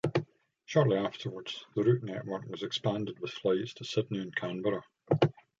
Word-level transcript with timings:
Shortly 0.65 0.97
afterwards, 0.97 1.63
the 1.75 1.83
route 1.83 2.01
network 2.01 2.45
was 2.47 2.63
expanded 2.63 3.19
with 3.19 3.29
flights 3.29 3.75
to 3.75 3.85
Sydney 3.85 4.17
and 4.21 4.35
Canberra. 4.35 4.81